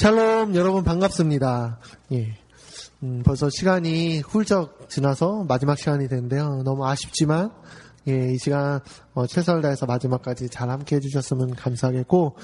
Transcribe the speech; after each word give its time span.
샬롬 0.00 0.54
여러분 0.54 0.82
반갑습니다. 0.82 1.78
예. 2.12 2.34
음, 3.02 3.22
벌써 3.22 3.50
시간이 3.50 4.20
훌쩍 4.20 4.88
지나서 4.88 5.44
마지막 5.46 5.76
시간이 5.76 6.08
됐는데요. 6.08 6.62
너무 6.64 6.86
아쉽지만 6.86 7.50
예, 8.08 8.32
이 8.32 8.38
시간 8.38 8.80
어, 9.12 9.26
최선을 9.26 9.60
다해서 9.60 9.84
마지막까지 9.84 10.48
잘 10.48 10.70
함께 10.70 10.96
해주셨으면 10.96 11.54
감사하겠고 11.54 12.34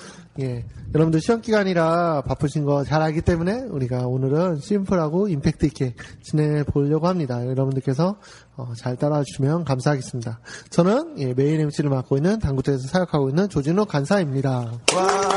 예, 0.41 0.67
여러분들 0.95 1.23
시험 1.23 1.41
기간이라 1.41 2.25
바쁘신 2.27 2.67
거 2.67 2.85
잘 2.85 3.01
알기 3.01 3.23
때문에 3.23 3.63
우리가 3.71 4.07
오늘은 4.07 4.61
심플하고 4.61 5.29
임팩트 5.29 5.65
있게 5.65 5.95
진행해 6.23 6.63
보려고 6.63 7.09
합니다. 7.09 7.43
여러분들께서 7.47 8.19
어, 8.59 8.73
잘 8.77 8.97
따라와 8.97 9.23
주시면 9.25 9.65
감사하겠습니다. 9.65 10.41
저는 10.69 11.15
예, 11.21 11.33
메인 11.33 11.59
MC를 11.61 11.89
맡고 11.89 12.19
있는 12.19 12.39
당구대에서 12.39 12.87
사역하고 12.87 13.31
있는 13.31 13.49
조진호 13.49 13.87
간사입니다. 13.87 14.73
와. 14.95 15.36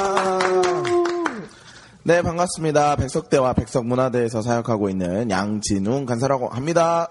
네, 2.04 2.22
반갑습니다. 2.22 2.96
백석대와 2.96 3.54
백석문화대에서 3.54 4.42
사역하고 4.42 4.90
있는 4.90 5.30
양진웅 5.30 6.06
간사라고 6.06 6.48
합니다. 6.48 7.10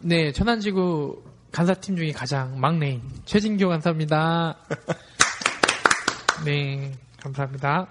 네, 0.00 0.32
천안지구 0.32 1.22
간사팀 1.52 1.96
중에 1.96 2.10
가장 2.10 2.58
막내인 2.58 3.00
최진교 3.24 3.68
간사입니다. 3.68 4.56
네, 6.44 6.92
감사합니다. 7.20 7.86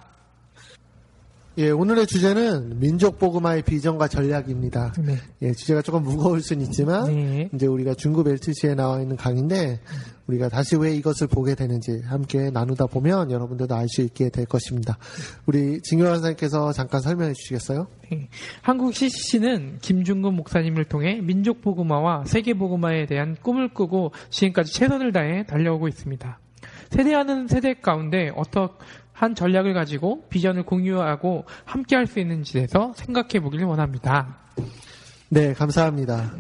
예, 1.60 1.70
오늘의 1.70 2.08
주제는 2.08 2.80
민족 2.80 3.20
보그마의 3.20 3.62
비전과 3.62 4.08
전략입니다. 4.08 4.94
네. 4.98 5.18
예, 5.44 5.54
주제가 5.54 5.84
조금 5.84 6.02
무거울 6.02 6.42
수는 6.42 6.64
있지만 6.64 7.06
네. 7.06 7.50
이제 7.54 7.68
우리가 7.68 7.94
중급 7.94 8.28
LTC에 8.28 8.74
나와 8.74 9.00
있는 9.02 9.16
강인데 9.16 9.80
우리가 10.26 10.50
다시 10.50 10.76
왜 10.78 10.96
이것을 10.96 11.28
보게 11.28 11.54
되는지 11.54 12.02
함께 12.06 12.50
나누다 12.50 12.88
보면 12.88 13.30
여러분들도 13.30 13.76
알 13.76 13.88
수 13.88 14.02
있게 14.02 14.30
될 14.30 14.46
것입니다. 14.46 14.98
우리 15.46 15.80
진교 15.82 16.06
선생님께서 16.06 16.72
잠깐 16.74 17.02
설명해 17.02 17.34
주시겠어요? 17.34 17.86
네. 18.10 18.30
한국 18.64 18.96
CCC는 18.96 19.78
김중근 19.80 20.34
목사님을 20.34 20.86
통해 20.86 21.22
민족 21.22 21.62
보그마와 21.62 22.26
세계 22.26 22.56
보그마에 22.56 23.06
대한 23.06 23.38
꿈을 23.40 23.72
꾸고 23.72 24.12
지금까지 24.32 24.74
최선을 24.74 25.12
다해 25.12 25.46
달려오고 25.46 25.88
있습니다. 25.88 26.40
세대하는 26.90 27.48
세대 27.48 27.74
가운데 27.74 28.32
어떠 28.36 28.76
한 29.14 29.36
전략을 29.36 29.74
가지고 29.74 30.28
비전을 30.30 30.64
공유하고 30.64 31.46
함께 31.66 31.96
할 31.96 32.08
수 32.08 32.20
있는지에 32.20 32.62
대해서 32.68 32.94
생각해 32.96 33.40
보기를 33.40 33.66
원합니다. 33.66 34.38
네, 35.30 35.54
감사합니다. 35.54 36.34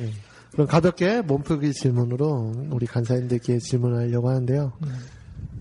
예, 0.00 0.10
그럼 0.52 0.66
가볍게 0.66 1.22
몸풀기 1.22 1.72
질문으로 1.72 2.52
우리 2.70 2.86
간사님들께 2.86 3.58
질문하려고 3.58 4.28
하는데요. 4.28 4.72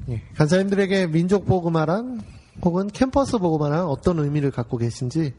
예, 0.09 0.21
간사님들에게 0.35 1.07
민족 1.07 1.45
보그마란 1.45 2.21
혹은 2.61 2.87
캠퍼스 2.87 3.37
보그마란 3.37 3.85
어떤 3.85 4.19
의미를 4.19 4.51
갖고 4.51 4.77
계신지 4.77 5.33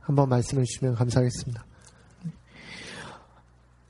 한번 0.00 0.28
말씀해 0.28 0.64
주시면 0.64 0.94
감사하겠습니다. 0.94 1.64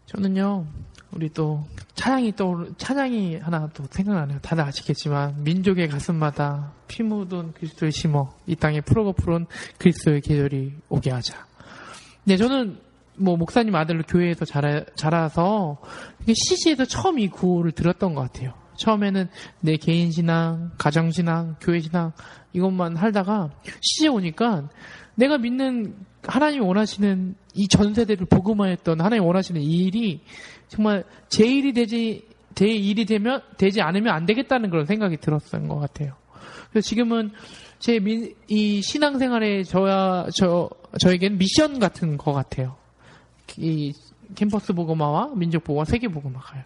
저는요, 0.07 0.67
우리 1.11 1.29
또 1.31 1.65
찬양이 1.95 2.33
또 2.33 2.67
찬양이 2.77 3.37
하나 3.37 3.69
또 3.73 3.85
생각나네요. 3.91 4.39
다들 4.41 4.63
아시겠지만 4.65 5.43
민족의 5.43 5.89
가슴마다 5.89 6.73
피 6.87 7.03
묻은 7.03 7.55
그리스도를 7.55 7.93
심어 7.93 8.33
이 8.47 8.55
땅에 8.55 8.81
푸르고 8.81 9.15
푸른 9.15 9.47
그리스도의 9.79 10.21
계절이 10.21 10.75
오게 10.89 11.11
하자. 11.11 11.47
네, 12.25 12.37
저는 12.37 12.79
뭐 13.17 13.37
목사님 13.37 13.75
아들로 13.75 14.03
교회에서 14.03 14.45
자라, 14.45 14.85
자라서 14.95 15.79
CC에서 16.27 16.85
처음 16.85 17.19
이 17.19 17.29
구호를 17.29 17.73
들었던 17.73 18.15
것 18.15 18.21
같아요. 18.21 18.55
처음에는 18.79 19.29
내 19.61 19.77
개인 19.77 20.11
신앙, 20.11 20.71
가정 20.79 21.11
신앙, 21.11 21.57
교회 21.61 21.81
신앙 21.81 22.13
이것만 22.53 22.97
하다가 22.97 23.51
CC에 23.81 24.09
오니까 24.09 24.69
내가 25.15 25.37
믿는 25.39 25.95
하나님이 26.23 26.65
원하시는 26.65 27.35
이 27.55 27.69
전 27.69 27.93
세대를 27.95 28.27
복음화했던 28.27 29.01
하나님이 29.01 29.27
원하시는 29.27 29.61
이 29.61 29.85
일이 29.85 30.21
정말 30.69 31.05
제 31.29 31.45
일이 31.47 31.73
되지 31.73 32.27
제 32.55 32.67
일이 32.67 33.05
되면 33.05 33.43
되지 33.57 33.81
않으면 33.83 34.15
안 34.15 34.27
되겠다는 34.27 34.71
그런 34.71 34.87
생각이 34.87 35.17
들었던 35.19 35.69
것 35.69 35.79
같아요. 35.79 36.15
그래서 36.71 36.89
지금은 36.89 37.31
제 37.79 37.99
이 38.49 38.83
신앙생활에 38.83 39.63
저야 39.63 40.27
저 40.37 40.69
저에겐 41.01 41.39
미션 41.39 41.79
같은 41.79 42.17
것 42.17 42.33
같아요. 42.33 42.77
이 43.57 43.93
캠퍼스 44.35 44.73
보고마와 44.73 45.33
민족 45.37 45.65
보고마 45.65 45.85
세계 45.85 46.09
보고마가요. 46.09 46.63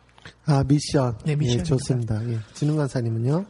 아, 0.46 0.64
미션. 0.64 1.18
네, 1.24 1.36
미션입니다. 1.36 1.60
예, 1.60 1.62
좋습니다. 1.64 2.28
예. 2.30 2.38
진흥 2.54 2.76
간사님은요? 2.76 3.44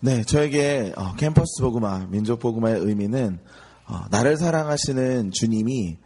네, 0.00 0.22
저에게 0.24 0.92
어, 0.96 1.14
캠퍼스 1.16 1.60
보그마, 1.62 2.06
민족 2.10 2.38
보그마의 2.40 2.80
의미는 2.80 3.38
어, 3.86 4.04
나를 4.10 4.36
사랑하시는 4.36 5.30
주님이 5.32 5.96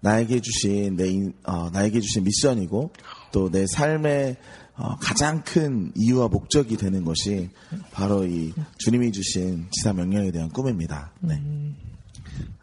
나에게 0.00 0.40
주신 0.40 0.96
내 0.96 1.08
인- 1.08 1.34
어, 1.44 1.68
나에게 1.70 2.00
주신 2.00 2.24
미션이고 2.24 2.92
또 3.32 3.50
내 3.50 3.66
삶의 3.66 4.36
어, 4.76 4.96
가장 4.96 5.42
큰 5.44 5.92
이유와 5.94 6.28
목적이 6.28 6.76
되는 6.78 7.04
것이 7.04 7.50
바로 7.92 8.24
이 8.24 8.54
주님이 8.78 9.12
주신 9.12 9.66
지사 9.72 9.92
명령에 9.92 10.30
대한 10.30 10.48
꿈입니다. 10.48 11.12
네. 11.20 11.42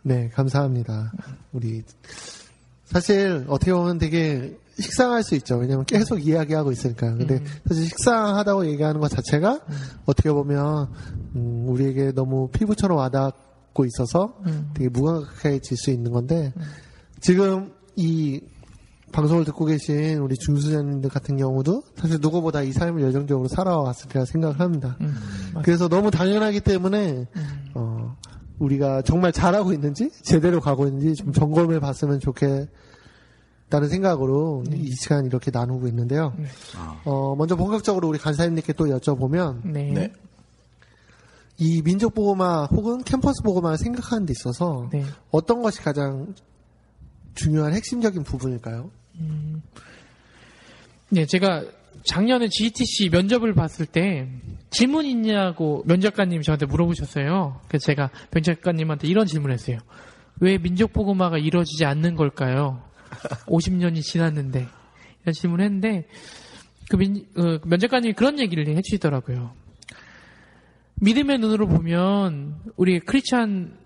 네, 0.02 0.30
감사합니다. 0.30 1.12
우리, 1.52 1.84
사실, 2.86 3.46
어떻게 3.50 3.74
보면 3.74 3.98
되게 4.00 4.58
식상할 4.80 5.24
수 5.24 5.36
있죠. 5.36 5.58
왜냐면 5.58 5.86
계속 5.86 6.26
이야기하고 6.26 6.72
있으니까. 6.72 7.14
근데 7.16 7.44
사실 7.68 7.86
식상하다고 7.86 8.68
얘기하는 8.68 9.02
것 9.02 9.10
자체가 9.10 9.60
어떻게 10.06 10.32
보면, 10.32 10.90
음, 11.36 11.66
우리에게 11.68 12.12
너무 12.12 12.50
피부처럼 12.50 12.98
와닿고 12.98 13.86
있어서 13.86 14.38
음. 14.46 14.72
되게 14.74 14.90
무감각해질 14.90 15.78
수 15.78 15.92
있는 15.92 16.12
건데, 16.12 16.54
지금 17.20 17.74
이 17.96 18.42
방송을 19.12 19.46
듣고 19.46 19.66
계신 19.66 20.18
우리 20.20 20.36
중수자님들 20.36 21.10
같은 21.10 21.38
경우도 21.38 21.82
사실 21.96 22.20
누구보다 22.22 22.62
이 22.62 22.72
삶을 22.72 23.02
열정적으로 23.02 23.48
살아왔을 23.48 24.10
거라 24.10 24.26
생각을 24.26 24.60
합니다. 24.60 24.98
음, 25.02 25.16
그래서 25.64 25.88
너무 25.88 26.12
당연하기 26.12 26.60
때문에 26.60 27.26
어, 27.74 28.16
우리가 28.60 29.02
정말 29.04 29.32
잘하고 29.32 29.74
있는지 29.74 30.12
제대로 30.24 30.60
가고 30.60 30.88
있는지 30.88 31.16
좀 31.16 31.32
점검해 31.32 31.80
봤으면 31.80 32.20
좋겠 32.20 32.70
다는 33.70 33.90
생각으로 33.90 34.64
이 34.74 34.92
시간 34.92 35.26
이렇게 35.26 35.52
나누고 35.52 35.88
있는데요. 35.88 36.34
네. 36.38 36.46
어, 37.04 37.36
먼저 37.36 37.56
본격적으로 37.56 38.08
우리 38.08 38.18
간사님들께 38.18 38.74
또 38.74 38.86
여쭤보면 38.86 39.62
네. 39.66 39.92
네. 39.92 40.14
이 41.58 41.82
민족 41.82 42.14
보고마 42.14 42.66
혹은 42.66 43.04
캠퍼스 43.04 43.42
보고마를 43.44 43.78
생각하는 43.78 44.26
데 44.26 44.32
있어서 44.32 44.90
네. 44.92 45.04
어떤 45.32 45.62
것이 45.62 45.82
가장 45.82 46.34
중요한 47.36 47.74
핵심적인 47.74 48.24
부분일까요? 48.24 48.90
네, 51.10 51.26
제가 51.26 51.64
작년에 52.04 52.48
GTC 52.48 53.10
면접을 53.10 53.54
봤을 53.54 53.86
때 53.86 54.30
질문 54.70 55.06
있냐고 55.06 55.84
면접관님이 55.86 56.44
저한테 56.44 56.66
물어보셨어요. 56.66 57.62
그래서 57.68 57.86
제가 57.86 58.12
면접관님한테 58.32 59.08
이런 59.08 59.26
질문을 59.26 59.54
했어요. 59.54 59.78
왜 60.40 60.58
민족 60.58 60.94
보고마가 60.94 61.38
이루어지지 61.38 61.86
않는 61.86 62.16
걸까요? 62.16 62.87
50년이 63.46 64.02
지났는데. 64.02 64.68
이런 65.24 65.34
질문을 65.34 65.66
했는데 65.66 66.08
그 66.90 66.96
민, 66.96 67.28
어, 67.36 67.60
그 67.60 67.68
면접관님이 67.68 68.14
그런 68.14 68.40
얘기를 68.40 68.66
해주시더라고요. 68.68 69.54
믿음의 70.96 71.38
눈으로 71.40 71.68
보면 71.68 72.56
우리 72.76 73.00
크리스찬 73.00 73.78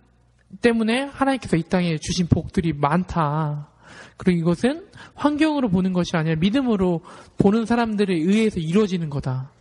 때문에 0.61 1.01
하나님께서 1.03 1.57
이 1.57 1.63
땅에 1.63 1.97
주신 1.97 2.27
복들이 2.27 2.73
많다. 2.73 3.69
그리고 4.17 4.39
이것은 4.39 4.85
환경으로 5.15 5.69
보는 5.69 5.93
것이 5.93 6.15
아니라 6.15 6.35
믿음으로 6.35 7.01
보는 7.37 7.65
사람들에 7.65 8.13
의해서 8.13 8.59
이루어지는 8.59 9.09
거다. 9.09 9.51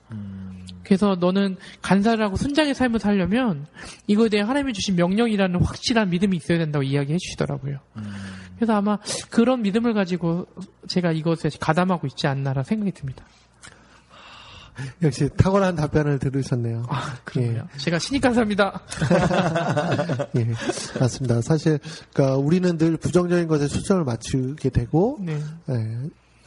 그래서 0.83 1.15
너는 1.15 1.57
간사하고 1.83 2.37
순장의 2.37 2.75
삶을 2.75 2.99
살려면 2.99 3.67
이거에 4.09 4.29
대해 4.29 4.43
하나님이 4.43 4.73
주신 4.73 4.97
명령이라는 4.97 5.63
확실한 5.63 6.11
믿음이 6.11 6.37
있어야 6.37 6.59
된다고 6.59 6.83
이야기해 6.83 7.17
주시더라고요. 7.19 7.79
그래서 8.57 8.75
아마 8.75 8.99
그런 9.31 9.63
믿음을 9.63 9.95
가지고 9.95 10.47
제가 10.89 11.13
이것에 11.13 11.49
가담하고 11.61 12.09
있지 12.09 12.27
않나라 12.27 12.65
생각이 12.65 12.91
듭니다. 12.93 13.25
역시 15.03 15.29
탁월한 15.37 15.77
답변을 15.77 16.19
들으셨네요. 16.19 16.87
아, 16.89 17.17
그래요. 17.25 17.69
제가 17.77 17.99
신입 17.99 18.23
간사입니다. 18.23 18.81
예, 20.37 20.47
맞습니다. 20.99 21.41
사실, 21.43 21.79
그러니까 22.13 22.37
우리는 22.39 22.79
늘 22.79 22.97
부정적인 22.97 23.47
것에 23.47 23.69
초점을 23.69 24.05
맞추게 24.05 24.71
되고, 24.71 25.19
네. 25.21 25.39
예, 25.71 25.99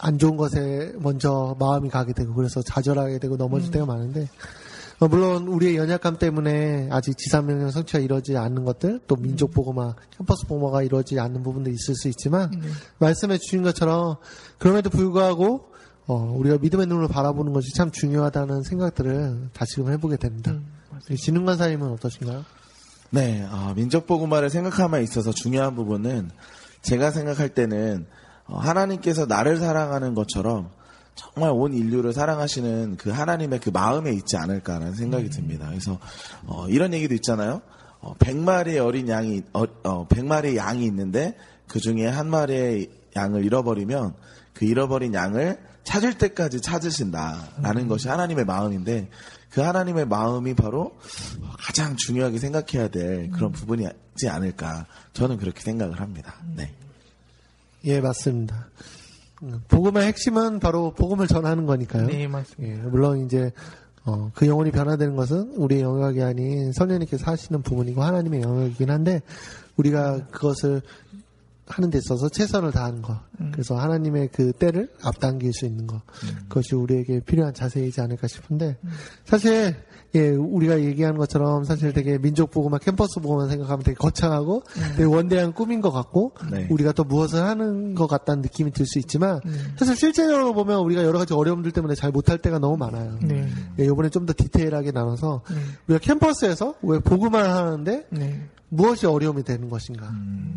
안 0.04 0.18
좋은 0.20 0.36
것에 0.36 0.92
먼저 1.00 1.56
마음이 1.60 1.90
가게 1.90 2.12
되고, 2.12 2.34
그래서 2.34 2.62
좌절하게 2.62 3.20
되고 3.20 3.38
넘어질 3.38 3.72
때가 3.72 3.86
많은데, 3.86 4.28
어, 5.00 5.08
물론 5.08 5.48
우리의 5.48 5.78
연약함 5.78 6.18
때문에 6.20 6.90
아직 6.92 7.18
지상명령 7.18 7.72
성취가 7.72 8.00
이루어지지 8.00 8.38
않는 8.38 8.66
것들, 8.66 9.00
또 9.08 9.16
민족 9.16 9.52
보고마, 9.52 9.96
캠퍼스 10.18 10.46
보고마가 10.46 10.84
이루어지지 10.84 11.22
않는 11.22 11.42
부분도 11.42 11.70
있을 11.70 11.96
수 11.96 12.10
있지만, 12.10 12.52
말씀해 13.00 13.38
주신 13.38 13.64
것처럼, 13.64 14.18
그럼에도 14.60 14.90
불구하고, 14.90 15.72
어, 16.06 16.36
우리가 16.38 16.58
믿음의 16.58 16.88
눈으로 16.88 17.08
바라보는 17.08 17.54
것이 17.54 17.74
참 17.74 17.90
중요하다는 17.90 18.64
생각들을 18.64 19.52
다시금 19.54 19.90
해보게 19.90 20.18
됩니다. 20.18 20.52
음, 20.52 21.16
진흥관사님은 21.16 21.92
어떠신가요? 21.94 22.44
네, 23.12 23.48
어, 23.50 23.74
민족 23.74 24.06
보고마를 24.06 24.50
생각함에 24.50 25.02
있어서 25.02 25.32
중요한 25.32 25.76
부분은 25.76 26.30
제가 26.82 27.12
생각할 27.12 27.48
때는 27.50 28.06
어, 28.06 28.14
하나님께서 28.58 29.26
나를 29.26 29.58
사랑하는 29.58 30.16
것처럼 30.16 30.70
정말 31.16 31.52
온 31.52 31.74
인류를 31.74 32.14
사랑하시는 32.14 32.98
그 32.98 33.12
하나님의 33.12 33.60
그 33.60 33.70
마음에 33.70 34.12
있지 34.14 34.38
않을까라는 34.38 34.96
생각이 34.96 35.30
듭니다. 35.30 35.68
그래서 35.70 36.00
어, 36.46 36.68
이런 36.70 36.94
얘기도 36.94 37.14
있잖아요. 37.16 37.62
어, 38.00 38.16
100마리의 38.16 38.84
어린 38.84 39.08
양이 39.10 39.42
어, 39.54 39.64
어, 39.84 40.08
100마리의 40.08 40.56
양이 40.56 40.86
있는데 40.86 41.38
그 41.68 41.80
중에 41.80 42.08
한 42.08 42.30
마리의 42.30 42.90
양을 43.16 43.46
잃어버리면 43.46 44.16
그 44.54 44.66
잃어버린 44.66 45.14
양을 45.14 45.60
찾을 45.84 46.18
때까지 46.18 46.62
찾으신다라는 46.62 47.88
것이 47.88 48.08
하나님의 48.08 48.46
마음인데 48.46 49.10
그 49.50 49.62
하나님의 49.62 50.08
마음이 50.08 50.56
바로 50.56 50.98
가장 51.60 51.96
중요하게 51.96 52.40
생각해야 52.40 52.88
될 52.88 53.30
그런 53.30 53.52
부분이지 53.52 54.28
않을까 54.30 54.88
저는 55.14 55.38
그렇게 55.38 55.62
생각을 55.62 56.00
합니다. 56.00 56.36
네. 56.56 56.74
예, 57.86 58.02
맞습니다. 58.02 58.70
음, 59.44 59.62
복음의 59.68 60.08
핵심은 60.08 60.60
바로 60.60 60.94
복음을 60.94 61.28
전하는 61.28 61.66
거니까요. 61.66 62.08
네, 62.08 62.28
맞습니다. 62.28 62.76
예, 62.76 62.78
물론 62.88 63.26
이제 63.26 63.52
어, 64.06 64.32
그 64.34 64.48
영혼이 64.48 64.72
변화되는 64.72 65.16
것은 65.16 65.54
우리의 65.56 65.82
영역이 65.82 66.22
아닌 66.22 66.72
성령님께서 66.74 67.32
하시는 67.32 67.62
부분이고 67.62 68.02
하나님의 68.02 68.42
영역이긴 68.42 68.90
한데 68.90 69.22
우리가 69.78 70.28
그것을 70.28 70.82
하는 71.66 71.90
데 71.90 71.98
있어서 71.98 72.28
최선을 72.28 72.72
다하는 72.72 73.02
것. 73.02 73.18
그래서 73.54 73.78
하나님의 73.78 74.30
그 74.34 74.52
때를 74.52 74.92
앞당길 75.02 75.54
수 75.54 75.66
있는 75.66 75.88
것. 75.88 76.02
그것이 76.50 76.76
우리에게 76.76 77.22
필요한 77.22 77.54
자세이지 77.54 78.02
않을까 78.02 78.28
싶은데 78.28 78.78
사실 79.24 79.76
예, 80.16 80.30
우리가 80.30 80.80
얘기하는 80.82 81.18
것처럼 81.18 81.64
사실 81.64 81.92
되게 81.92 82.18
민족 82.20 82.52
보고만 82.52 82.80
캠퍼스 82.80 83.20
보고만 83.20 83.50
생각하면 83.50 83.84
되게 83.84 83.96
거창하고 83.96 84.64
되게 84.96 85.04
원대한 85.06 85.54
꿈인 85.54 85.82
것 85.82 85.92
같고 85.92 86.34
네. 86.52 86.68
우리가 86.70 86.92
또 86.92 87.04
무엇을 87.04 87.42
하는 87.42 87.96
것 87.96 88.06
같다는 88.08 88.42
느낌이 88.44 88.72
들 88.72 88.86
수 88.86 89.00
있지만 89.00 89.40
사실 89.78 89.96
실제적으로 89.96 90.54
보면 90.54 90.80
우리가 90.82 91.04
여러 91.04 91.18
가지 91.18 91.34
어려움들 91.34 91.72
때문에 91.72 91.96
잘 91.96 92.12
못할 92.12 92.38
때가 92.38 92.60
너무 92.60 92.78
많아요. 92.78 93.18
네. 93.24 93.48
예, 93.80 93.86
이번에 93.86 94.10
좀 94.10 94.24
더 94.26 94.34
디테일하게 94.38 94.92
나눠서 94.92 95.42
우리가 95.88 96.00
캠퍼스에서 96.00 96.76
왜 96.84 97.00
보고만 97.00 97.50
하는데 97.50 98.06
네. 98.10 98.42
무엇이 98.70 99.06
어려움이 99.06 99.44
되는 99.44 99.70
것인가. 99.70 100.10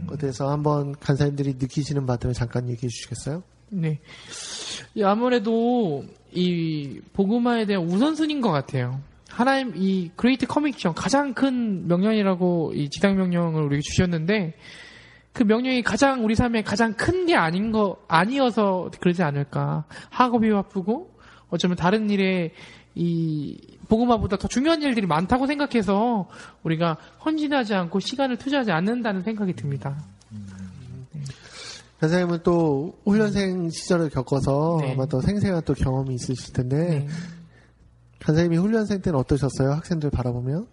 그에 0.06 0.16
대해서 0.18 0.50
한번 0.50 0.94
간사님들이 1.00 1.54
느끼시는 1.58 2.06
바들을 2.06 2.32
잠깐 2.34 2.68
얘기해 2.68 2.88
주시겠어요? 2.88 3.42
네. 3.70 3.98
이 4.94 5.02
아무래도 5.02 6.04
이 6.32 7.00
복음화에 7.12 7.66
대한 7.66 7.84
우선순위인 7.84 8.40
것 8.40 8.50
같아요. 8.52 9.00
하나님 9.28 9.72
이 9.76 10.10
Great 10.16 10.46
Commission 10.46 10.94
가장 10.94 11.34
큰 11.34 11.86
명령이라고 11.88 12.72
이 12.74 12.88
지상 12.90 13.16
명령을 13.16 13.62
우리에게 13.64 13.82
주셨는데 13.82 14.54
그 15.32 15.42
명령이 15.42 15.82
가장 15.82 16.24
우리 16.24 16.34
삶에 16.34 16.62
가장 16.62 16.94
큰 16.94 17.26
게 17.26 17.34
아닌 17.34 17.72
거 17.72 17.98
아니어서 18.08 18.90
그러지 19.00 19.22
않을까. 19.22 19.84
학업이 20.10 20.50
바쁘고 20.50 21.10
어쩌면 21.50 21.76
다른 21.76 22.08
일에 22.08 22.52
이 22.94 23.58
복음화보다 23.88 24.36
더 24.38 24.48
중요한 24.48 24.80
일들이 24.80 25.06
많다고 25.06 25.46
생각해서 25.46 26.28
우리가 26.62 26.96
헌신하지 27.24 27.74
않고 27.74 28.00
시간을 28.00 28.38
투자하지 28.38 28.70
않는다는 28.70 29.22
생각이 29.22 29.54
듭니다. 29.54 30.00
간사님은 32.00 32.40
또 32.42 32.94
훈련생 33.04 33.70
시절을 33.70 34.10
겪어서 34.10 34.78
네. 34.80 34.92
아마 34.92 35.06
또 35.06 35.20
생생한 35.20 35.62
또 35.64 35.74
경험이 35.74 36.14
있으실 36.14 36.52
텐데 36.52 36.76
네. 37.06 37.08
간사님이 38.26 38.56
훈련생 38.56 39.02
때는 39.02 39.20
어떠셨어요? 39.20 39.70
학생들 39.70 40.10
바라보면? 40.10 40.66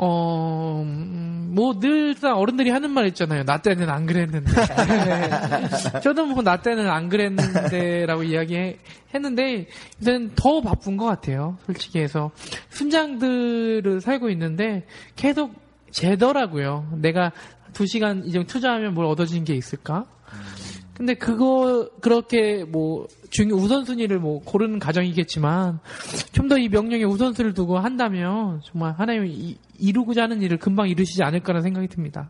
어, 0.00 0.82
음, 0.84 1.52
뭐, 1.54 1.78
늘상 1.78 2.38
어른들이 2.38 2.70
하는 2.70 2.90
말 2.90 3.06
있잖아요. 3.08 3.44
나 3.44 3.58
때는 3.58 3.88
안 3.88 4.04
그랬는데. 4.04 4.50
저도 6.02 6.26
뭐, 6.26 6.42
나 6.42 6.56
때는 6.60 6.90
안 6.90 7.08
그랬는데, 7.08 8.06
라고 8.06 8.24
이야기 8.24 8.76
했는데, 9.14 9.68
이제는 10.00 10.32
더 10.34 10.60
바쁜 10.60 10.96
것 10.96 11.04
같아요. 11.06 11.56
솔직히 11.66 12.00
해서. 12.00 12.32
순장들을 12.70 14.00
살고 14.00 14.30
있는데, 14.30 14.86
계속 15.14 15.54
재더라고요. 15.92 16.88
내가 16.96 17.30
두 17.72 17.86
시간 17.86 18.24
이정 18.24 18.44
투자하면 18.44 18.94
뭘 18.94 19.06
얻어지는 19.06 19.44
게 19.44 19.54
있을까? 19.54 20.04
근데 20.98 21.14
그거, 21.14 21.88
그렇게 22.00 22.64
뭐, 22.64 23.06
중요, 23.30 23.54
우선순위를 23.54 24.18
뭐, 24.18 24.40
고르는 24.44 24.78
과정이겠지만, 24.80 25.78
좀 26.32 26.48
더 26.48 26.58
이 26.58 26.68
명령에 26.68 27.04
우선순위를 27.04 27.54
두고 27.54 27.78
한다면, 27.78 28.60
정말 28.64 28.92
하나님이 28.98 29.30
이- 29.32 29.58
이루고자 29.78 30.24
하는 30.24 30.42
일을 30.42 30.58
금방 30.58 30.88
이루시지 30.88 31.22
않을까라는 31.22 31.62
생각이 31.62 31.86
듭니다. 31.88 32.28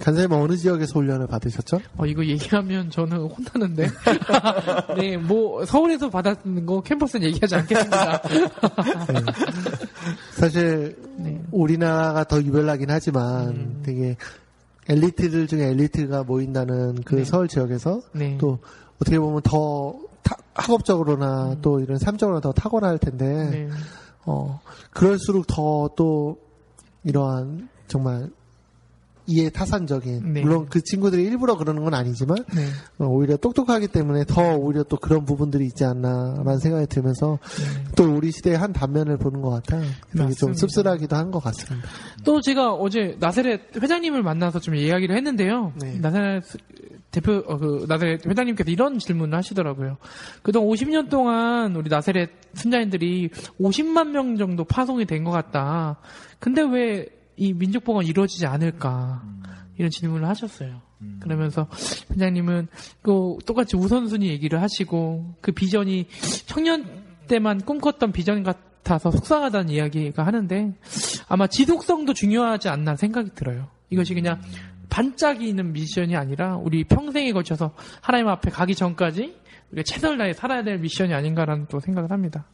간사님은 0.00 0.38
어느 0.38 0.56
지역에서 0.56 0.92
훈련을 1.00 1.26
받으셨죠? 1.26 1.80
어, 1.98 2.06
이거 2.06 2.24
얘기하면 2.24 2.90
저는 2.90 3.18
혼나는데. 3.18 3.88
네, 4.96 5.16
뭐, 5.18 5.64
서울에서 5.66 6.08
받았는 6.08 6.64
거 6.64 6.80
캠퍼스는 6.80 7.26
얘기하지 7.26 7.54
않겠습니다. 7.56 8.22
사실 10.32 10.96
네. 11.18 11.40
우리나라가 11.50 12.24
더 12.24 12.40
유별나긴 12.42 12.88
하지만 12.90 13.48
음. 13.48 13.82
되게 13.84 14.16
엘리트들 14.90 15.46
중에 15.46 15.68
엘리트가 15.70 16.24
모인다는 16.24 17.02
그 17.04 17.16
네. 17.16 17.24
서울 17.24 17.48
지역에서 17.48 18.02
네. 18.12 18.36
또 18.38 18.58
어떻게 18.96 19.18
보면 19.18 19.40
더 19.42 19.94
타- 20.22 20.36
학업적으로나 20.54 21.56
또 21.62 21.80
이런 21.80 21.98
삶적으로 21.98 22.40
더 22.40 22.52
탁월할 22.52 22.98
텐데 22.98 23.24
음. 23.24 23.50
네. 23.50 23.68
어 24.26 24.60
그럴수록 24.90 25.46
더 25.46 25.88
또 25.96 26.38
이러한 27.04 27.68
정말 27.88 28.30
이해 29.30 29.48
타산적인 29.50 30.32
네. 30.34 30.40
물론 30.42 30.66
그 30.68 30.82
친구들이 30.82 31.22
일부러 31.24 31.56
그러는 31.56 31.84
건 31.84 31.94
아니지만 31.94 32.38
네. 32.54 32.66
어, 32.98 33.06
오히려 33.06 33.36
똑똑하기 33.36 33.88
때문에 33.88 34.24
더 34.26 34.56
오히려 34.56 34.82
또 34.82 34.96
그런 34.96 35.24
부분들이 35.24 35.64
있지 35.66 35.84
않나라는 35.84 36.58
생각이 36.58 36.86
들면서 36.86 37.38
네. 37.42 37.84
또 37.96 38.12
우리 38.14 38.32
시대의 38.32 38.58
한 38.58 38.72
단면을 38.72 39.16
보는 39.18 39.40
것 39.40 39.50
같아요. 39.50 39.82
되게 40.16 40.32
좀. 40.32 40.52
씁쓸하기도 40.54 41.14
한 41.16 41.30
것 41.30 41.38
같습니다. 41.44 41.86
또 42.24 42.40
제가 42.40 42.72
어제 42.74 43.16
나사렛 43.20 43.76
회장님을 43.80 44.22
만나서 44.24 44.58
좀 44.58 44.74
이야기를 44.74 45.14
했는데요. 45.16 45.72
네. 45.80 45.98
나사렛 46.00 46.42
대표 47.12 47.42
어, 47.46 47.56
그 47.56 47.84
나사렛 47.88 48.26
회장님께서 48.26 48.70
이런 48.70 48.98
질문을 48.98 49.36
하시더라고요. 49.38 49.96
그동안 50.42 50.68
50년 50.70 51.08
동안 51.08 51.76
우리 51.76 51.88
나사렛 51.88 52.30
순자인들이 52.54 53.30
50만 53.60 54.08
명 54.10 54.36
정도 54.36 54.64
파송이 54.64 55.04
된 55.06 55.24
것 55.24 55.30
같다. 55.30 55.98
근데 56.40 56.62
왜 56.62 57.06
이 57.40 57.54
민족보건 57.54 58.04
이루어지지 58.04 58.44
않을까? 58.46 59.22
이런 59.78 59.90
질문을 59.90 60.28
하셨어요. 60.28 60.82
그러면서 61.20 61.66
회장님은 62.12 62.68
그 63.00 63.38
똑같이 63.46 63.78
우선순위 63.78 64.28
얘기를 64.28 64.60
하시고 64.60 65.36
그 65.40 65.50
비전이 65.50 66.06
청년 66.44 66.84
때만 67.28 67.62
꿈꿨던 67.62 68.12
비전 68.12 68.42
같아서 68.42 69.10
속상하다는 69.10 69.70
이야기가 69.70 70.26
하는데 70.26 70.74
아마 71.28 71.46
지속성도 71.46 72.12
중요하지 72.12 72.68
않나 72.68 72.96
생각이 72.96 73.30
들어요. 73.34 73.68
이것이 73.88 74.12
그냥 74.12 74.42
반짝이는 74.90 75.72
미션이 75.72 76.16
아니라 76.16 76.56
우리 76.56 76.84
평생에 76.84 77.32
걸쳐서 77.32 77.74
하나님 78.02 78.28
앞에 78.28 78.50
가기 78.50 78.74
전까지 78.74 79.34
우리가 79.70 79.84
최선을 79.86 80.18
다해 80.18 80.34
살아야 80.34 80.62
될 80.62 80.76
미션이 80.76 81.14
아닌가라는 81.14 81.68
또 81.70 81.80
생각을 81.80 82.10
합니다. 82.10 82.44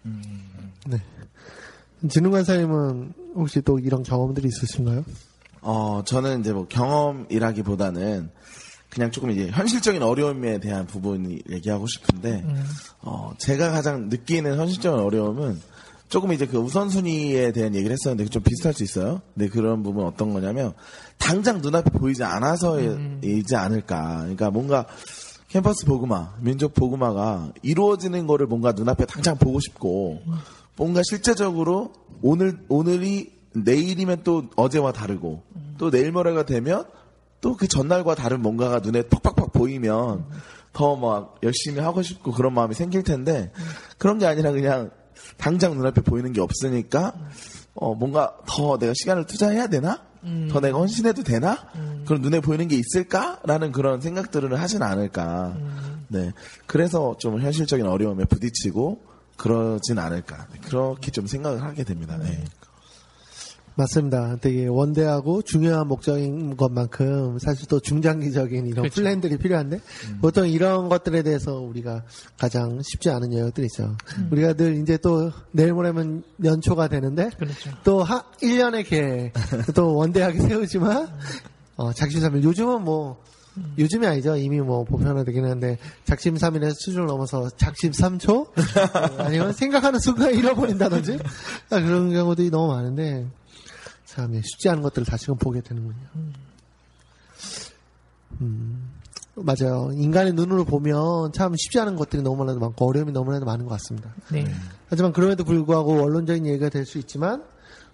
진흥관사님은 2.08 3.12
혹시 3.36 3.60
또 3.62 3.78
이런 3.78 4.02
경험들이 4.02 4.48
있으신가요? 4.48 5.04
어, 5.62 6.02
저는 6.04 6.40
이제 6.40 6.52
뭐 6.52 6.66
경험이라기보다는 6.68 8.30
그냥 8.88 9.10
조금 9.10 9.30
이제 9.30 9.48
현실적인 9.48 10.02
어려움에 10.02 10.58
대한 10.58 10.86
부분이 10.86 11.42
얘기하고 11.50 11.86
싶은데 11.86 12.44
어 13.02 13.32
제가 13.36 13.70
가장 13.70 14.08
느끼는 14.08 14.58
현실적인 14.58 14.98
어려움은 14.98 15.60
조금 16.08 16.32
이제 16.32 16.46
그 16.46 16.56
우선순위에 16.58 17.52
대한 17.52 17.74
얘기를 17.74 17.92
했었는데 17.92 18.30
좀 18.30 18.42
비슷할 18.42 18.72
수 18.72 18.84
있어요. 18.84 19.20
근데 19.34 19.48
그런 19.48 19.82
부분 19.82 20.04
은 20.04 20.08
어떤 20.08 20.32
거냐면 20.32 20.72
당장 21.18 21.60
눈앞에 21.60 21.90
보이지 21.90 22.22
않아서이지 22.22 23.56
않을까. 23.56 24.18
그러니까 24.20 24.50
뭔가 24.50 24.86
캠퍼스 25.48 25.84
보그마, 25.84 26.36
민족 26.40 26.74
보그마가 26.74 27.52
이루어지는 27.62 28.26
거를 28.26 28.46
뭔가 28.46 28.72
눈앞에 28.72 29.04
당장 29.06 29.36
보고 29.36 29.58
싶고 29.60 30.22
뭔가 30.76 31.00
실제적으로 31.08 31.92
오늘 32.22 32.58
오늘이 32.68 33.32
내일이면 33.54 34.22
또 34.24 34.44
어제와 34.56 34.92
다르고 34.92 35.42
또 35.78 35.90
내일 35.90 36.12
모레가 36.12 36.44
되면 36.44 36.84
또 37.40 37.56
그 37.56 37.68
전날과 37.68 38.14
다른 38.16 38.42
뭔가가 38.42 38.80
눈에 38.80 39.02
팍팍팍 39.02 39.52
보이면 39.52 40.26
더막 40.72 41.36
열심히 41.42 41.80
하고 41.80 42.02
싶고 42.02 42.32
그런 42.32 42.52
마음이 42.54 42.74
생길 42.74 43.02
텐데 43.02 43.52
그런 43.98 44.18
게 44.18 44.26
아니라 44.26 44.50
그냥 44.52 44.90
당장 45.36 45.74
눈앞에 45.76 46.00
보이는 46.02 46.32
게 46.32 46.40
없으니까 46.40 47.14
어 47.74 47.94
뭔가 47.94 48.36
더 48.46 48.78
내가 48.78 48.92
시간을 48.94 49.26
투자해야 49.26 49.68
되나? 49.68 50.02
더 50.50 50.60
내가 50.60 50.78
헌신해도 50.78 51.22
되나? 51.22 51.56
그런 52.04 52.20
눈에 52.20 52.40
보이는 52.40 52.66
게 52.68 52.76
있을까라는 52.76 53.70
그런 53.70 54.00
생각들을 54.00 54.60
하진 54.60 54.82
않을까. 54.82 55.56
네. 56.08 56.32
그래서 56.66 57.16
좀 57.18 57.40
현실적인 57.40 57.86
어려움에 57.86 58.24
부딪히고 58.24 59.02
그러진 59.36 59.98
않을까. 59.98 60.46
네, 60.52 60.58
그렇게 60.64 61.10
좀 61.10 61.26
생각을 61.26 61.62
하게 61.62 61.84
됩니다. 61.84 62.16
네. 62.18 62.44
맞습니다. 63.76 64.36
되게 64.40 64.66
원대하고 64.66 65.42
중요한 65.42 65.86
목적인 65.86 66.56
것만큼 66.56 67.38
사실 67.38 67.66
또 67.68 67.78
중장기적인 67.78 68.66
이런 68.66 68.82
그렇죠. 68.82 68.94
플랜들이 68.94 69.36
필요한데 69.36 69.80
보통 70.22 70.48
이런 70.48 70.88
것들에 70.88 71.22
대해서 71.22 71.60
우리가 71.60 72.02
가장 72.38 72.80
쉽지 72.82 73.10
않은 73.10 73.34
영역들이 73.34 73.66
있죠. 73.66 73.94
우리가 74.30 74.54
늘 74.54 74.80
이제 74.80 74.96
또 74.96 75.30
내일 75.52 75.74
모레면 75.74 76.22
연초가 76.42 76.88
되는데 76.88 77.28
그렇죠. 77.36 77.70
또 77.84 78.02
하, 78.02 78.22
1년의 78.40 78.86
계획 78.86 79.34
또 79.74 79.94
원대하게 79.94 80.40
세우지만 80.48 81.08
어, 81.76 81.92
작심삼일 81.92 82.42
요즘은 82.44 82.82
뭐 82.82 83.22
요즘이 83.78 84.06
아니죠. 84.06 84.36
이미 84.36 84.60
뭐 84.60 84.84
보편화되긴 84.84 85.44
하는데 85.44 85.78
작심삼일의 86.04 86.72
수준을 86.74 87.06
넘어서 87.06 87.48
작심삼초 87.50 88.52
아니면 89.18 89.52
생각하는 89.52 89.98
순간 89.98 90.34
잃어버린다든지 90.34 91.18
아, 91.70 91.80
그런 91.80 92.10
경우들이 92.12 92.50
너무 92.50 92.68
많은데 92.74 93.26
참 94.04 94.34
예, 94.34 94.42
쉽지 94.42 94.68
않은 94.68 94.82
것들을 94.82 95.06
다시금 95.06 95.36
보게 95.36 95.60
되는군요. 95.60 95.96
음, 98.40 98.90
맞아요. 99.34 99.90
인간의 99.94 100.32
눈으로 100.34 100.64
보면 100.64 101.32
참 101.32 101.54
쉽지 101.56 101.78
않은 101.80 101.96
것들이 101.96 102.22
너무나도 102.22 102.58
많고 102.58 102.86
어려움이 102.88 103.12
너무나도 103.12 103.44
많은 103.46 103.64
것 103.64 103.70
같습니다. 103.72 104.14
네. 104.30 104.46
하지만 104.88 105.12
그럼에도 105.12 105.44
불구하고 105.44 106.00
원론적인 106.02 106.46
얘기가 106.46 106.68
될 106.68 106.84
수 106.86 106.98
있지만 106.98 107.42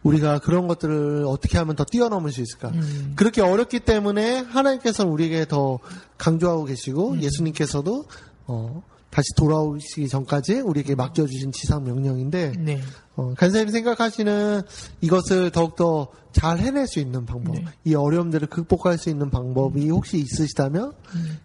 우리가 0.02 0.40
그런 0.40 0.66
것들을 0.66 1.24
어떻게 1.26 1.58
하면 1.58 1.76
더 1.76 1.84
뛰어넘을 1.84 2.32
수 2.32 2.40
있을까? 2.40 2.68
음. 2.70 3.12
그렇게 3.16 3.40
어렵기 3.40 3.80
때문에 3.80 4.38
하나님께서는 4.40 5.10
우리에게 5.12 5.46
더 5.46 5.78
강조하고 6.18 6.64
계시고 6.64 7.12
음. 7.12 7.22
예수님께서도 7.22 8.04
어, 8.46 8.82
다시 9.10 9.26
돌아오시기 9.36 10.08
전까지 10.08 10.60
우리에게 10.60 10.94
맡겨주신 10.94 11.52
지상 11.52 11.84
명령인데 11.84 12.52
네. 12.58 12.80
어, 13.14 13.34
간사님 13.36 13.68
생각하시는 13.68 14.62
이것을 15.02 15.50
더욱더 15.50 16.08
잘 16.32 16.58
해낼 16.58 16.86
수 16.86 16.98
있는 16.98 17.26
방법, 17.26 17.56
네. 17.56 17.64
이 17.84 17.94
어려움들을 17.94 18.48
극복할 18.48 18.96
수 18.96 19.10
있는 19.10 19.28
방법이 19.28 19.90
혹시 19.90 20.16
있으시다면, 20.16 20.94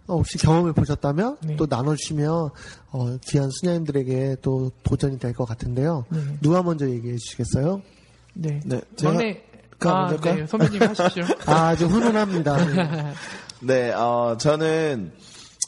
어, 0.06 0.14
혹시 0.16 0.38
경험을 0.38 0.72
보셨다면, 0.72 1.36
네. 1.44 1.56
또 1.56 1.66
나눠주시면, 1.68 2.48
어, 2.92 3.16
귀한 3.26 3.50
수녀님들에게 3.50 4.36
또 4.40 4.72
도전이 4.84 5.18
될 5.18 5.34
것 5.34 5.44
같은데요. 5.44 6.06
네. 6.08 6.20
누가 6.40 6.62
먼저 6.62 6.88
얘기해 6.88 7.16
주시겠어요? 7.18 7.82
네. 8.40 8.60
네, 8.64 8.80
제가- 8.96 9.04
막내 9.04 9.42
가 9.80 9.90
아, 9.90 10.00
먼저 10.08 10.14
할까요? 10.16 10.34
네. 10.42 10.46
선배님 10.46 10.82
하십시오. 10.82 11.24
아주 11.46 11.86
훈훈합니다. 11.86 12.56
네, 13.62 13.92
어, 13.92 14.36
저는, 14.38 15.12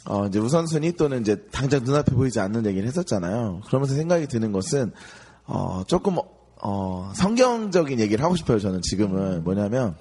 어, 0.05 0.25
이제 0.27 0.39
우선순위 0.39 0.93
또는 0.93 1.21
이제 1.21 1.37
당장 1.51 1.83
눈앞에 1.83 2.13
보이지 2.13 2.39
않는 2.39 2.65
얘기를 2.65 2.87
했었잖아요. 2.87 3.61
그러면서 3.67 3.93
생각이 3.95 4.27
드는 4.27 4.51
것은, 4.51 4.91
어, 5.45 5.83
조금, 5.87 6.17
어, 6.63 7.11
성경적인 7.15 7.99
얘기를 7.99 8.23
하고 8.23 8.35
싶어요, 8.35 8.59
저는 8.59 8.81
지금은. 8.81 9.43
뭐냐면, 9.43 9.95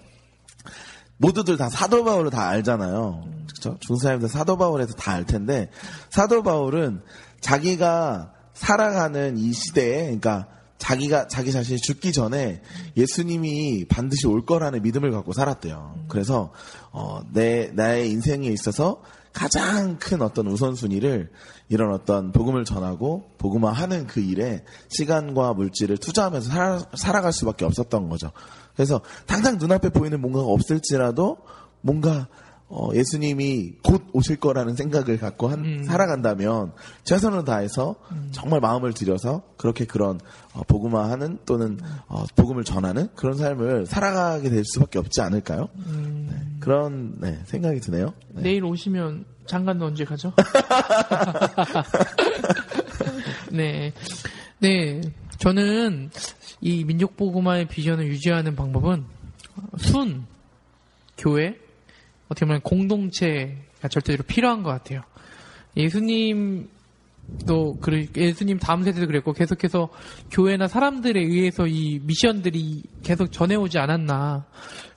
모두들 1.19 1.57
다 1.57 1.69
사도 1.69 2.03
바울을 2.05 2.31
다 2.31 2.49
알잖아요. 2.49 3.25
그렇죠? 3.49 3.77
중사님들 3.81 4.29
사도 4.29 4.57
바울에서 4.57 4.95
다 4.95 5.13
알 5.13 5.25
텐데, 5.25 5.71
사도 6.11 6.43
바울은 6.43 7.03
자기가 7.41 8.33
살아가는 8.55 9.37
이 9.39 9.53
시대에, 9.53 10.03
그러니까 10.05 10.47
자기가 10.81 11.29
자기 11.29 11.53
자신이 11.53 11.79
죽기 11.79 12.11
전에 12.11 12.63
예수님이 12.97 13.85
반드시 13.85 14.27
올 14.27 14.45
거라는 14.45 14.83
믿음을 14.83 15.13
갖고 15.13 15.33
살았대요. 15.33 16.07
그래서 16.09 16.53
어, 16.91 17.21
내 17.33 17.71
나의 17.75 18.11
인생에 18.11 18.49
있어서 18.49 19.03
가장 19.33 19.99
큰 19.99 20.23
어떤 20.23 20.49
우선순위를 20.49 21.31
이런 21.69 21.93
어떤 21.93 22.33
복음을 22.33 22.65
전하고 22.65 23.31
복음화하는 23.39 24.07
그 24.07 24.21
일에 24.21 24.65
시간과 24.89 25.53
물질을 25.53 25.99
투자하면서 25.99 26.51
살아, 26.51 26.83
살아갈 26.95 27.33
수밖에 27.33 27.65
없었던 27.65 28.09
거죠. 28.09 28.33
그래서 28.75 29.03
당장 29.27 29.59
눈앞에 29.59 29.91
보이는 29.91 30.21
뭔가가 30.21 30.47
없을지라도 30.47 31.37
뭔가 31.83 32.27
어, 32.73 32.91
예수님이 32.95 33.73
곧 33.83 34.05
오실 34.13 34.37
거라는 34.37 34.77
생각을 34.77 35.19
갖고 35.19 35.49
한, 35.49 35.83
살아간다면 35.85 36.71
최선을 37.03 37.45
다해서 37.45 37.97
정말 38.31 38.61
마음을 38.61 38.93
들여서 38.93 39.43
그렇게 39.57 39.85
그런 39.85 40.21
어, 40.53 40.63
복음화하는 40.63 41.39
또는 41.47 41.81
어, 42.07 42.25
복음을 42.37 42.63
전하는 42.63 43.09
그런 43.17 43.37
삶을 43.37 43.87
살아가게 43.87 44.51
될 44.51 44.65
수밖에 44.65 45.01
없지 45.01 45.21
않을까요? 45.21 45.69
네, 45.75 46.41
그런 46.61 47.17
네, 47.21 47.41
생각이 47.45 47.81
드네요. 47.81 48.15
네. 48.35 48.43
내일 48.43 48.65
오시면 48.65 49.25
장관도 49.47 49.87
언제 49.87 50.05
가죠? 50.05 50.33
네. 53.51 53.93
네. 54.61 55.01
저는 55.39 56.11
이 56.61 56.85
민족보고마의 56.85 57.67
비전을 57.67 58.07
유지하는 58.07 58.55
방법은 58.55 59.05
순, 59.79 60.25
교회, 61.19 61.59
어떻게 62.31 62.47
보면 62.47 62.61
공동체가 62.63 63.89
절대로 63.91 64.23
필요한 64.23 64.63
것 64.63 64.71
같아요. 64.71 65.03
예수님도, 65.77 66.69
그래, 67.81 68.07
예수님 68.17 68.59
다음 68.59 68.85
세대도 68.85 69.09
그랬고, 69.09 69.33
계속해서 69.33 69.91
교회나 70.31 70.69
사람들에 70.69 71.21
의해서 71.21 71.67
이 71.67 72.01
미션들이 72.05 72.85
계속 73.03 73.33
전해오지 73.33 73.79
않았나. 73.79 74.47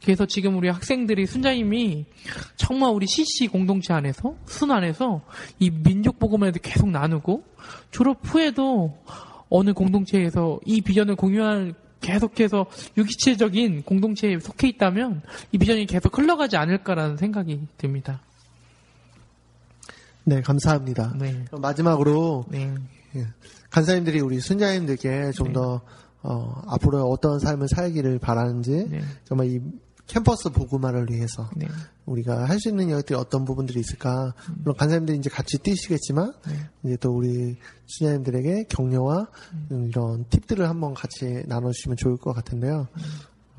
그래서 0.04 0.28
지금 0.28 0.58
우리 0.58 0.70
학생들이, 0.70 1.26
순자님이 1.26 2.06
정말 2.56 2.92
우리 2.92 3.08
CC 3.08 3.48
공동체 3.48 3.94
안에서, 3.94 4.36
순 4.46 4.70
안에서 4.70 5.24
이 5.60 5.72
민족 5.72 6.20
복음을 6.20 6.52
계속 6.52 6.90
나누고, 6.90 7.44
졸업 7.90 8.20
후에도 8.24 8.96
어느 9.50 9.74
공동체에서 9.74 10.60
이 10.66 10.82
비전을 10.82 11.16
공유할 11.16 11.74
계속해서 12.04 12.68
유기체적인 12.98 13.84
공동체에 13.84 14.38
속해 14.40 14.68
있다면 14.68 15.22
이 15.52 15.58
비전이 15.58 15.88
계속 15.88 16.16
흘러가지 16.16 16.58
않을까라는 16.58 17.18
생각이 17.18 17.68
듭니다. 17.78 18.22
네, 20.26 20.42
감사합니다. 20.42 21.16
네. 21.18 21.46
마지막으로 21.52 22.46
네. 22.50 22.76
예, 23.16 23.26
간사님들이 23.72 24.20
우리 24.22 24.40
순자님들께 24.40 25.32
좀더 25.32 25.82
어, 26.22 26.62
앞으로 26.68 27.04
어떤 27.10 27.40
삶을 27.40 27.68
살기를 27.68 28.20
바라는지 28.20 28.88
네. 28.90 29.02
정말 29.26 29.48
이 29.48 29.62
캠퍼스 30.08 30.50
보고만을 30.50 31.08
위해서 31.10 31.50
네. 31.56 31.68
우리가 32.06 32.46
할 32.48 32.60
수 32.60 32.70
있는 32.70 32.90
영역들이 32.90 33.18
어떤 33.18 33.46
부분들이 33.46 33.80
있을까 33.80 34.34
물론 34.58 34.76
간사님들이 34.78 35.18
이제 35.18 35.30
같이 35.30 35.58
뛰시겠지만 35.60 36.34
네. 36.48 36.54
이제 36.84 36.98
또 36.98 37.12
우리 37.12 37.56
수녀님들에게 37.88 38.66
격려와 38.70 39.28
음, 39.72 39.88
이런 39.90 40.26
팁들을 40.30 40.68
한번 40.68 40.94
같이 40.94 41.44
나눠주시면 41.48 41.98
좋을 41.98 42.18
것 42.18 42.34
같은데요. 42.34 42.88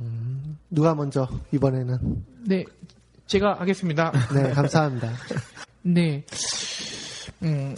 음, 0.00 0.58
누가 0.70 0.94
먼저 0.94 1.28
이번에는 1.52 2.24
네. 2.46 2.64
제가 3.26 3.54
하겠습니다. 3.60 4.12
네 4.34 4.50
감사합니다. 4.50 5.12
네. 5.82 6.24
음, 7.42 7.74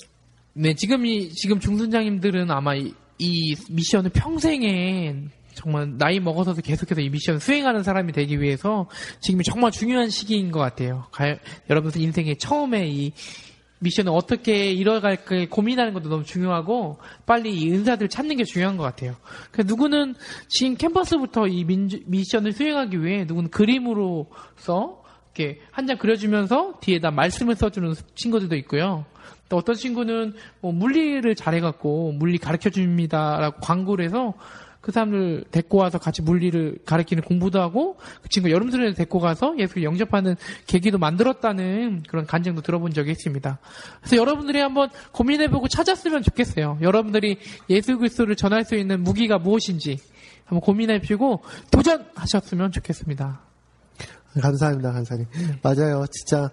네, 0.54 0.74
지금 0.74 1.04
이, 1.06 1.30
지금 1.30 1.60
중순장님들은 1.60 2.50
아마 2.50 2.74
이, 2.74 2.94
이 3.18 3.54
미션을 3.70 4.10
평생에 4.10 5.14
정말 5.56 5.96
나이 5.96 6.20
먹어서도 6.20 6.60
계속해서 6.60 7.00
이 7.00 7.08
미션을 7.08 7.40
수행하는 7.40 7.82
사람이 7.82 8.12
되기 8.12 8.40
위해서 8.42 8.88
지금이 9.20 9.42
정말 9.42 9.70
중요한 9.70 10.10
시기인 10.10 10.50
것 10.50 10.60
같아요. 10.60 11.06
가- 11.10 11.38
여러분들 11.70 12.00
인생의 12.02 12.36
처음에 12.36 12.86
이 12.88 13.12
미션을 13.78 14.12
어떻게 14.14 14.70
이뤄갈까 14.72 15.46
고민하는 15.50 15.94
것도 15.94 16.10
너무 16.10 16.24
중요하고 16.24 16.98
빨리 17.24 17.54
이 17.58 17.70
은사들을 17.72 18.08
찾는 18.10 18.36
게 18.36 18.44
중요한 18.44 18.76
것 18.76 18.84
같아요. 18.84 19.16
그 19.50 19.62
누구는 19.62 20.14
지금 20.48 20.76
캠퍼스부터 20.76 21.46
이 21.48 21.64
민주- 21.64 22.00
미션을 22.06 22.52
수행하기 22.52 23.02
위해 23.02 23.24
누구는 23.24 23.50
그림으로써 23.50 25.02
이렇게 25.34 25.60
한 25.70 25.86
장 25.86 25.96
그려주면서 25.98 26.74
뒤에다 26.80 27.10
말씀을 27.10 27.54
써주는 27.56 27.94
친구들도 28.14 28.56
있고요. 28.56 29.06
또 29.48 29.56
어떤 29.56 29.74
친구는 29.74 30.34
뭐 30.60 30.72
물리를 30.72 31.34
잘해갖고 31.34 32.12
물리 32.12 32.36
가르쳐 32.38 32.68
줍니다라고 32.68 33.60
광고를 33.60 34.04
해서 34.06 34.34
그 34.86 34.92
사람들 34.92 35.46
데리고 35.50 35.78
와서 35.78 35.98
같이 35.98 36.22
물리를 36.22 36.78
가르치는 36.86 37.24
공부도 37.24 37.60
하고 37.60 37.96
그 38.22 38.28
친구 38.28 38.52
여름 38.52 38.70
수련회 38.70 38.94
데리고 38.94 39.18
가서 39.18 39.58
예술 39.58 39.82
영접하는 39.82 40.36
계기도 40.68 40.96
만들었다는 40.96 42.04
그런 42.08 42.24
간증도 42.24 42.62
들어본 42.62 42.92
적이 42.92 43.10
있습니다. 43.10 43.58
그래서 43.98 44.16
여러분들이 44.16 44.60
한번 44.60 44.88
고민해보고 45.10 45.66
찾았으면 45.66 46.22
좋겠어요. 46.22 46.78
여러분들이 46.82 47.40
예수 47.68 47.98
그리스도를 47.98 48.36
전할 48.36 48.64
수 48.64 48.76
있는 48.76 49.02
무기가 49.02 49.38
무엇인지 49.38 49.98
한번 50.44 50.60
고민해보시고 50.60 51.42
도전하셨으면 51.72 52.70
좋겠습니다. 52.70 53.40
감사합니다, 54.40 54.92
간사님. 54.92 55.26
맞아요. 55.62 56.04
진짜 56.12 56.48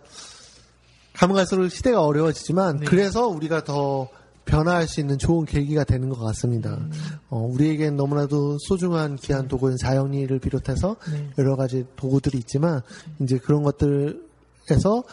가면 1.14 1.36
갈수록 1.36 1.70
시대가 1.70 2.02
어려워지지만 2.02 2.78
네. 2.78 2.86
그래서 2.88 3.28
우리가 3.28 3.64
더 3.64 4.10
변화할 4.46 4.88
수 4.88 5.00
있는 5.00 5.18
좋은 5.18 5.46
계기가 5.46 5.84
되는 5.84 6.10
것 6.10 6.20
같습니다. 6.20 6.78
어, 7.30 7.40
우리에겐 7.40 7.96
너무나도 7.96 8.58
소중한 8.60 9.16
귀한 9.16 9.48
도구인 9.48 9.78
자연리를 9.78 10.38
비롯해서 10.40 10.98
네. 11.12 11.30
여러 11.38 11.56
가지 11.56 11.86
도구들이 11.96 12.38
있지만 12.40 12.82
이제 13.20 13.38
그런 13.38 13.64
것들에서 13.64 15.04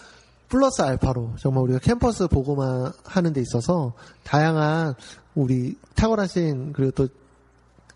플러스 0.48 0.82
알파로 0.82 1.34
정말 1.38 1.62
우리가 1.64 1.78
캠퍼스 1.78 2.26
보고만 2.26 2.92
하는 3.04 3.32
데 3.32 3.40
있어서 3.40 3.92
다양한 4.24 4.94
우리 5.34 5.76
탁월하신 5.94 6.72
그리고 6.72 6.90
또 6.90 7.08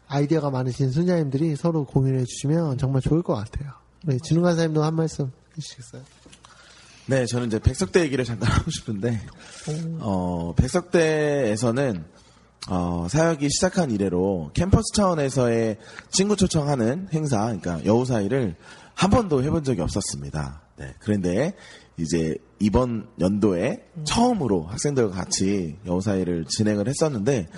아이디어가 0.06 0.50
많으신 0.50 0.92
순자님들이 0.92 1.56
서로 1.56 1.84
공유해 1.84 2.24
주시면 2.24 2.78
정말 2.78 3.02
좋을 3.02 3.22
것 3.22 3.34
같아요. 3.34 3.72
네, 4.04 4.18
진웅 4.22 4.44
간사님도 4.44 4.84
한 4.84 4.94
말씀 4.94 5.32
해주시겠어요? 5.56 6.02
네, 7.06 7.26
저는 7.26 7.48
이제 7.48 7.58
백석대 7.58 8.00
얘기를 8.00 8.24
잠깐 8.24 8.48
하고 8.52 8.70
싶은데, 8.70 9.20
어, 10.00 10.54
백석대에서는, 10.56 12.02
어, 12.68 13.06
사역이 13.10 13.50
시작한 13.50 13.90
이래로 13.90 14.52
캠퍼스 14.54 14.84
차원에서의 14.94 15.76
친구 16.10 16.34
초청하는 16.34 17.08
행사, 17.12 17.42
그러니까 17.42 17.84
여우사이를 17.84 18.56
한 18.94 19.10
번도 19.10 19.42
해본 19.42 19.64
적이 19.64 19.82
없었습니다. 19.82 20.62
네, 20.78 20.94
그런데 21.00 21.54
이제 21.98 22.36
이번 22.58 23.06
연도에 23.20 23.84
처음으로 24.04 24.62
학생들과 24.62 25.14
같이 25.14 25.76
여우사이를 25.84 26.46
진행을 26.48 26.88
했었는데, 26.88 27.48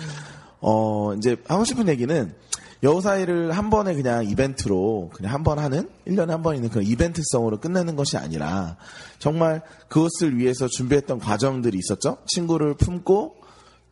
어, 0.59 1.13
이제 1.13 1.37
하고 1.47 1.63
싶은 1.63 1.87
얘기는 1.87 2.35
여우사이를 2.83 3.51
한 3.51 3.69
번에 3.69 3.95
그냥 3.95 4.25
이벤트로 4.25 5.09
그냥 5.13 5.33
한 5.33 5.43
번 5.43 5.59
하는 5.59 5.89
1년에 6.07 6.27
한 6.29 6.43
번 6.43 6.55
있는 6.55 6.69
그런 6.69 6.85
이벤트성으로 6.85 7.59
끝내는 7.59 7.95
것이 7.95 8.17
아니라 8.17 8.77
정말 9.19 9.61
그것을 9.87 10.37
위해서 10.37 10.67
준비했던 10.67 11.19
과정들이 11.19 11.77
있었죠. 11.77 12.17
친구를 12.27 12.75
품고 12.75 13.35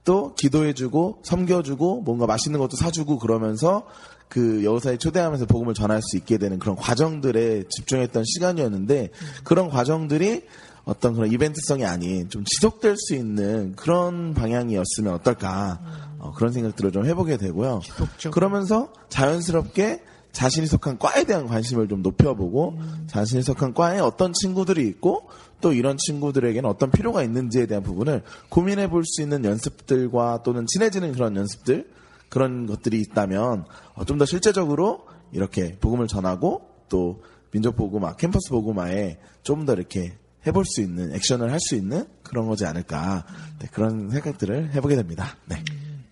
또 0.04 0.36
기도해주고 0.36 1.22
섬겨주고 1.24 2.02
뭔가 2.02 2.28
맛있는 2.28 2.60
것도 2.60 2.76
사주고 2.78 3.18
그러면서 3.18 3.88
그 4.28 4.64
여우사에 4.64 4.98
초대하면서 4.98 5.46
복음을 5.48 5.74
전할 5.74 6.02
수 6.04 6.18
있게 6.18 6.38
되는 6.38 6.60
그런 6.60 6.76
과정들에 6.76 7.64
집중했던 7.70 8.24
시간이었는데 8.26 9.10
그런 9.44 9.70
과정들이 9.70 10.44
어떤 10.84 11.16
그런 11.16 11.32
이벤트성이 11.32 11.86
아닌 11.86 12.30
좀 12.30 12.44
지속될 12.46 12.96
수 12.98 13.16
있는 13.16 13.76
그런 13.76 14.36
방향이었으면 14.36 15.14
어떨까 15.14 15.80
어, 16.26 16.32
그런 16.32 16.52
생각들을 16.52 16.92
좀 16.92 17.06
해보게 17.06 17.38
되고요. 17.38 17.82
지속적으로. 17.84 18.32
그러면서 18.34 18.92
자연스럽게 19.10 20.02
자신이 20.32 20.68
속한 20.68 20.98
과에 20.98 21.24
대한 21.24 21.48
관심을 21.48 21.88
좀 21.88 22.02
높여보고 22.02 22.78
자신이 23.08 23.42
속한 23.42 23.74
과에 23.74 24.00
어떤 24.00 24.34
친구들이 24.34 24.86
있고 24.90 25.30
또 25.62 25.72
이런 25.72 25.98
친구들에게는 25.98 26.70
어떤 26.70 26.92
필요가 26.92 27.24
있는지에 27.24 27.68
대한 27.68 27.84
부분을 27.84 28.24
고민해 28.50 28.90
볼 28.90 29.04
수 29.06 29.22
있는 29.22 29.46
연습들과 29.46 30.42
또는 30.44 30.66
친해지는 30.68 31.14
그런 31.14 31.36
연습들 31.38 31.90
그런 32.30 32.66
것들이 32.66 33.00
있다면 33.02 33.66
어, 33.94 34.04
좀 34.06 34.18
더 34.18 34.26
실제적으로 34.26 35.06
이렇게 35.32 35.78
복음을 35.80 36.08
전하고 36.08 36.70
또 36.90 37.24
민족 37.52 37.76
복음화 37.78 38.16
캠퍼스 38.18 38.50
복음화에 38.50 39.18
좀 39.44 39.66
더 39.66 39.74
이렇게 39.74 40.18
해볼 40.46 40.66
수 40.66 40.82
있는 40.82 41.14
액션을 41.16 41.52
할 41.52 41.60
수 41.60 41.76
있는 41.76 42.06
그런 42.24 42.48
거지 42.48 42.66
않을까 42.66 43.26
네, 43.60 43.68
그런 43.72 44.10
생각들을 44.10 44.74
해보게 44.74 44.96
됩니다. 44.98 45.38
네. 45.46 45.64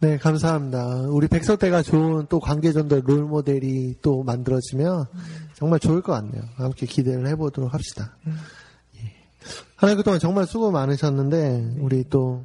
네, 0.04 0.18
감사합니다. 0.18 1.06
우리 1.08 1.30
백석대가 1.30 1.82
좋은 1.82 2.26
또 2.28 2.42
관계전도 2.42 3.04
롤 3.06 3.24
모델이 3.24 3.96
또 4.02 4.22
만들어지면 4.22 5.06
정말 5.54 5.80
좋을 5.80 6.02
것 6.02 6.12
같네요. 6.12 6.44
함께 6.56 6.86
기대를 6.86 7.26
해보도록 7.28 7.74
합시다. 7.74 8.18
예. 8.98 9.14
하나님 9.78 9.96
그동안 9.96 10.20
정말 10.20 10.46
수고 10.46 10.72
많으셨는데 10.72 11.78
우리 11.80 12.04
또 12.10 12.44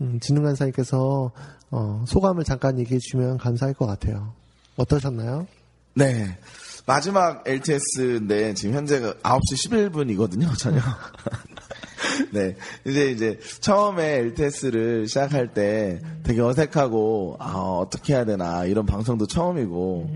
음, 0.00 0.18
진흥간사님께서 0.18 1.30
어, 1.70 2.04
소감을 2.08 2.42
잠깐 2.42 2.76
얘기해 2.80 2.98
주시면 2.98 3.38
감사할 3.38 3.72
것 3.74 3.86
같아요. 3.86 4.32
어떠셨나요? 4.74 5.46
네. 5.94 6.38
마지막 6.86 7.46
LTS인데 7.46 8.54
지금 8.54 8.74
현재가 8.74 9.12
9시 9.22 9.92
11분이거든요, 9.92 10.58
저녁. 10.58 10.82
네. 12.32 12.56
이제 12.84 13.10
이제 13.10 13.38
처음에 13.60 14.18
LTS를 14.18 15.06
시작할 15.06 15.52
때 15.52 16.00
되게 16.22 16.40
어색하고 16.40 17.36
아, 17.38 17.52
어떻게 17.52 18.14
해야 18.14 18.24
되나 18.24 18.64
이런 18.64 18.86
방송도 18.86 19.26
처음이고 19.26 20.10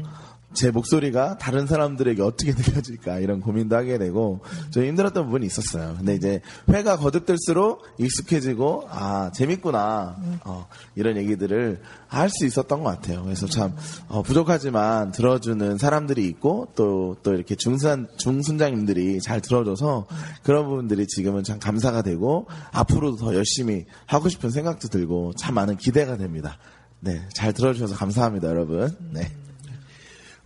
제 0.55 0.71
목소리가 0.71 1.39
다른 1.39 1.67
사람들에게 1.67 2.23
어떻게 2.23 2.53
들려질까 2.55 3.19
이런 3.21 3.41
고민도 3.41 3.77
하게 3.77 3.99
되고 3.99 4.41
좀 4.71 4.85
힘들었던 4.85 5.25
부분이 5.25 5.47
있었어요. 5.47 5.95
근데 5.97 6.15
이제 6.15 6.41
회가 6.69 6.97
거듭될수록 6.99 7.83
익숙해지고 7.99 8.85
아 8.91 9.31
재밌구나 9.33 10.17
어, 10.45 10.67
이런 10.95 11.17
얘기들을 11.17 11.81
할 12.09 12.35
수 12.35 12.45
있었던 12.47 12.83
것 12.83 12.91
같아요. 12.91 13.23
그래서 13.23 13.47
참 13.47 13.75
어, 14.09 14.23
부족하지만 14.23 15.13
들어주는 15.13 15.79
사람들이 15.79 16.27
있고 16.27 16.69
또또 16.75 17.35
이렇게 17.35 17.55
중순 17.55 18.09
중순장님들이 18.17 19.21
잘 19.21 19.41
들어줘서 19.41 20.07
그런 20.43 20.67
부분들이 20.67 21.07
지금은 21.07 21.45
참 21.45 21.59
감사가 21.59 22.03
되고 22.03 22.47
앞으로도 22.73 23.17
더 23.17 23.35
열심히 23.35 23.87
하고 24.07 24.29
싶은 24.29 24.51
생각도 24.51 24.89
들고 24.89 25.33
참 25.37 25.55
많은 25.55 25.77
기대가 25.77 26.17
됩니다. 26.17 26.59
네, 27.01 27.23
잘 27.35 27.53
들어주셔서 27.53 27.97
감사합니다, 27.97 28.49
여러분. 28.49 28.97
네. 29.13 29.31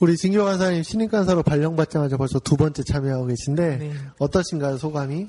우리 0.00 0.16
진교 0.16 0.44
간사님 0.44 0.82
신임 0.84 1.08
간사로 1.08 1.42
발령받자마자 1.42 2.16
벌써 2.16 2.38
두 2.38 2.56
번째 2.56 2.82
참여하고 2.84 3.26
계신데 3.26 3.76
네. 3.78 3.92
어떠신가요 4.18 4.78
소감이? 4.78 5.26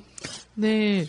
네, 0.56 1.08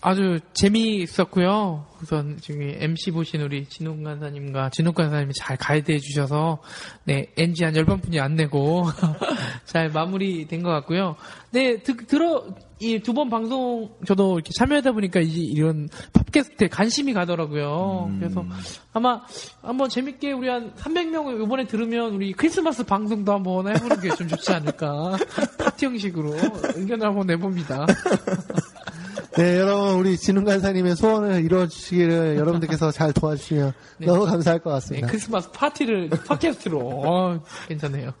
아주 0.00 0.38
재미있었고요. 0.54 1.86
우선 2.02 2.36
지금 2.40 2.62
MC 2.62 3.10
보신 3.10 3.40
우리 3.40 3.64
진욱 3.66 4.02
간사님과 4.04 4.70
진욱 4.70 4.94
간사님이 4.94 5.32
잘 5.36 5.56
가이드해 5.56 5.98
주셔서 5.98 6.58
네 7.04 7.26
NG 7.36 7.64
한 7.64 7.74
열번 7.74 8.00
분이 8.00 8.20
안 8.20 8.36
내고 8.36 8.84
잘 9.66 9.88
마무리된 9.90 10.62
것 10.62 10.70
같고요. 10.70 11.16
네 11.50 11.82
드- 11.82 11.96
들어 12.06 12.44
이 12.80 13.00
두 13.00 13.12
번 13.12 13.28
방송 13.28 13.90
저도 14.06 14.34
이렇게 14.34 14.52
참여하다 14.56 14.92
보니까 14.92 15.18
이제 15.18 15.40
이런 15.40 15.88
팟캐스트에 16.12 16.68
관심이 16.68 17.12
가더라고요. 17.12 18.14
그래서 18.20 18.44
아마 18.92 19.20
한번 19.62 19.88
재밌게 19.88 20.30
우리 20.30 20.48
한 20.48 20.72
300명 20.76 21.42
이번에 21.44 21.64
들으면 21.66 22.14
우리 22.14 22.32
크리스마스 22.32 22.84
방송도 22.84 23.32
한번 23.32 23.66
해보는 23.74 24.00
게 24.00 24.08
좀 24.10 24.28
좋지 24.28 24.52
않을까 24.52 25.16
파티 25.58 25.86
형식으로 25.86 26.36
의견을 26.76 27.04
한번 27.08 27.26
내봅니다. 27.26 27.84
네, 29.36 29.58
여러분 29.58 29.94
우리 29.96 30.16
진흥 30.16 30.44
간사님의 30.44 30.96
소원을 30.96 31.44
이루어주시기를 31.44 32.36
여러분들께서 32.36 32.90
잘 32.90 33.12
도와주시면 33.12 33.72
네. 33.98 34.06
너무 34.06 34.24
감사할 34.24 34.58
것 34.60 34.70
네, 34.70 34.74
같습니다. 34.74 35.06
크리스마스 35.06 35.50
파티를 35.50 36.08
팟캐스트로 36.08 36.78
어, 36.80 37.44
괜찮네요. 37.68 38.12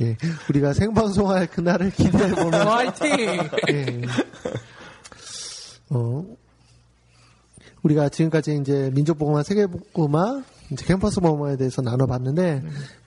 예, 0.00 0.16
우리가 0.48 0.72
생방송할 0.72 1.48
그날을 1.48 1.90
기대해 1.90 2.34
보면 2.34 2.66
화이팅! 2.66 3.08
예. 3.70 4.02
어, 5.90 6.24
우리가 7.82 8.08
지금까지 8.08 8.58
이제 8.60 8.90
민족보고마, 8.94 9.42
세계보고마, 9.42 10.42
이제 10.72 10.84
캠퍼스 10.86 11.20
보고마에 11.20 11.56
대해서 11.56 11.82
나눠봤는데, 11.82 12.62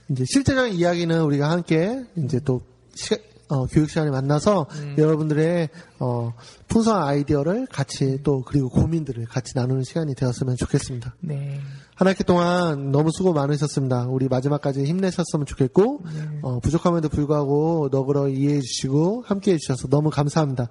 이제 0.10 0.24
실제적인 0.26 0.74
이야기는 0.74 1.22
우리가 1.24 1.50
함께 1.50 2.04
이제 2.16 2.40
또 2.46 2.62
시, 2.96 3.16
어, 3.50 3.66
교육 3.66 3.90
시간에 3.90 4.12
만나서 4.12 4.68
여러분들의 4.98 5.70
어, 6.00 6.34
풍성한 6.68 7.04
아이디어를 7.04 7.68
같이 7.72 8.20
또 8.24 8.44
그리고 8.44 8.70
고민들을 8.70 9.26
같이 9.26 9.54
나누는 9.56 9.84
시간이 9.84 10.16
되었으면 10.16 10.56
좋겠습니다. 10.56 11.16
네. 11.22 11.60
한 11.96 12.08
학기 12.08 12.24
동안 12.24 12.92
너무 12.92 13.10
수고 13.12 13.34
많으셨습니다. 13.34 14.06
우리 14.08 14.28
마지막까지 14.30 14.86
힘내셨으면 14.86 15.46
좋겠고 15.46 16.02
어, 16.44 16.60
부족함에도 16.60 17.10
불구하고 17.10 17.90
너그러 17.92 18.30
이해해 18.30 18.62
주시고 18.62 19.24
함께 19.26 19.54
해 19.54 19.58
주셔서 19.58 19.88
너무 19.90 20.10
감사합니다. 20.10 20.70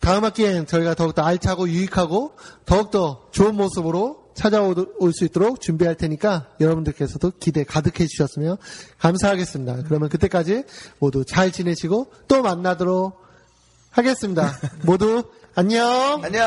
다음 0.00 0.24
학기엔 0.24 0.66
저희가 0.66 0.94
더욱더 0.94 1.22
알차고 1.22 1.68
유익하고 1.68 2.32
더욱더 2.64 3.26
좋은 3.32 3.54
모습으로 3.54 4.19
찾아올 4.34 5.12
수 5.12 5.24
있도록 5.24 5.60
준비할 5.60 5.94
테니까 5.94 6.48
여러분들께서도 6.60 7.32
기대 7.40 7.64
가득해 7.64 8.06
주셨으면 8.06 8.56
감사하겠습니다. 8.98 9.82
그러면 9.86 10.08
그때까지 10.08 10.64
모두 10.98 11.24
잘 11.24 11.52
지내시고 11.52 12.12
또 12.28 12.42
만나도록 12.42 13.20
하겠습니다. 13.90 14.52
모두 14.84 15.24
안녕. 15.54 16.20
안녕. 16.22 16.40